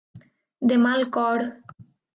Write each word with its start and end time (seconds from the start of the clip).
De 0.71 0.79
mal 0.87 1.07
cor. 1.19 1.47